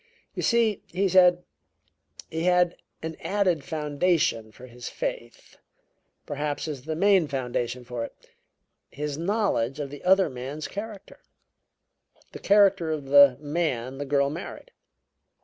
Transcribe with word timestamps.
"You 0.33 0.41
see," 0.41 0.81
he 0.87 1.07
said, 1.07 1.43
"he 2.31 2.45
had 2.45 2.71
as 2.71 2.77
an 3.11 3.17
added 3.21 3.63
foundation 3.63 4.51
for 4.51 4.65
his 4.65 4.89
faith 4.89 5.57
perhaps 6.25 6.67
as 6.67 6.85
the 6.85 6.95
main 6.95 7.27
foundation 7.27 7.83
for 7.85 8.05
it 8.05 8.15
his 8.89 9.19
knowledge 9.19 9.79
of 9.79 9.91
the 9.91 10.03
other 10.03 10.27
man's 10.27 10.67
character; 10.67 11.19
the 12.31 12.39
character 12.39 12.89
of 12.91 13.05
the 13.09 13.37
man 13.39 13.99
the 13.99 14.05
girl 14.05 14.31
married. 14.31 14.71